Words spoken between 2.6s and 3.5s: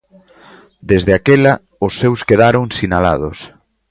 sinalados.